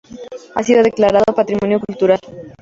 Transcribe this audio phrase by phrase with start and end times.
[0.55, 2.17] Ha sido declarada patrimonio cultural.